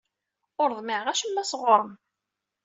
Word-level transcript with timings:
Ur 0.61 0.69
ḍmiɛeɣ 0.79 1.07
acemma 1.07 1.43
sɣur-m. 1.45 1.91